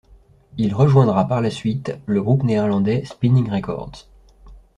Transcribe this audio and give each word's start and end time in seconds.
Il 0.57 0.73
rejoindra 0.73 1.27
par 1.27 1.41
la 1.41 1.51
suite 1.51 1.95
le 2.07 2.23
groupe 2.23 2.41
néerlandais 2.41 3.05
Spinnin' 3.05 3.51
Records. 3.53 4.09